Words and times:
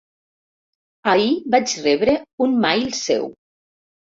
Ahir 1.11 1.35
vaig 1.55 1.75
rebre 1.89 2.17
un 2.47 2.59
mail 2.67 2.91
seu. 3.05 3.33